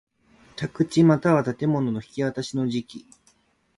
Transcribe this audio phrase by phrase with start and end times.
[0.55, 3.05] 宅地又は建物の引渡しの時期